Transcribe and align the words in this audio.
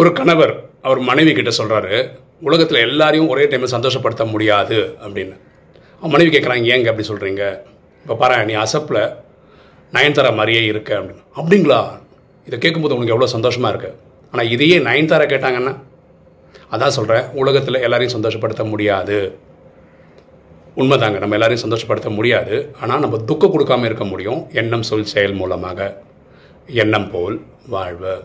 ஒரு 0.00 0.12
கணவர் 0.18 0.52
அவர் 0.86 1.00
மனைவி 1.08 1.32
கிட்ட 1.36 1.52
சொல்கிறாரு 1.60 1.96
உலகத்தில் 2.48 2.84
எல்லாரையும் 2.88 3.30
ஒரே 3.32 3.44
டைமில் 3.44 3.74
சந்தோஷப்படுத்த 3.76 4.24
முடியாது 4.34 4.78
அப்படின்னு. 5.04 5.34
அவன் 5.98 6.12
மனைவி 6.14 6.30
கேட்குறாங்க 6.34 6.70
ஏங்க 6.74 6.90
அப்படி 6.92 7.08
சொல்கிறீங்க 7.08 7.42
இப்போ 8.02 8.14
பாரு 8.14 8.44
நீ 8.50 8.54
அசப்பில் 8.62 9.02
நயன்தாரா 9.92 10.30
மாதிரியே 10.38 10.62
இருக்க 10.64 10.90
அப்படின்னு. 11.00 11.22
அப்படிங்களா? 11.36 11.80
இதை 12.46 12.58
கேட்கும்போது 12.58 12.96
உனக்கு 12.96 13.14
எவ்வளோ 13.14 13.26
சந்தோஷமாக 13.26 13.72
இருக்குது 13.72 13.96
ஆனால் 14.30 14.50
இதையே 14.54 14.78
நயன்தாரா 14.78 15.26
கேட்டாங்கன்னா? 15.32 15.74
அதான் 16.74 16.96
சொல்கிறேன் 16.96 17.24
உலகத்தில் 17.34 17.82
எல்லாரையும் 17.86 18.16
சந்தோஷப்படுத்த 18.16 18.64
முடியாது. 18.64 19.38
உண்மைதாங்க 20.76 21.18
நம்ம 21.18 21.34
எல்லாரையும் 21.34 21.64
சந்தோஷப்படுத்த 21.66 22.10
முடியாது. 22.18 22.74
ஆனால் 22.80 23.00
நம்ம 23.00 23.16
துக்கம் 23.16 23.54
கொடுக்காம 23.54 23.84
இருக்க 23.84 24.04
முடியும் 24.04 24.48
எண்ணம் 24.52 24.82
சொல் 24.82 25.04
செயல் 25.04 25.34
மூலமாக. 25.34 26.02
எண்ணம் 26.68 27.10
போல் 27.10 27.38
வாழ்வு. 27.66 28.24